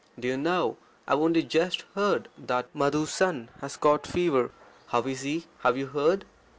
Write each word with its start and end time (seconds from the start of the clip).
Do 0.19 0.27
you 0.27 0.35
know, 0.35 0.77
I've 1.07 1.19
only 1.19 1.43
just 1.43 1.83
heard 1.93 2.27
that 2.35 2.73
Madhu's 2.73 3.11
son 3.11 3.49
has 3.59 3.77
got 3.77 4.07
fever. 4.07 4.49
How 4.87 5.03
is 5.03 5.21
he? 5.21 5.45
Have 5.59 5.77
you 5.77 5.85
heard? 5.85 6.25